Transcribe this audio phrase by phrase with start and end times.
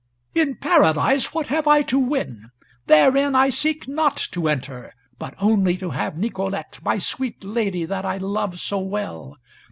[0.33, 2.49] "In Paradise what have I to win?
[2.87, 8.03] Therein I seek not to enter, but only to have Nicolete, my sweet lady that
[8.03, 9.37] I love so well.